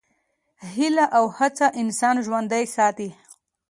هیله 0.73 1.05
او 1.17 1.25
هڅه 1.37 1.67
انسان 1.81 2.15
ژوندی 2.25 2.65
ساتي. 2.75 3.09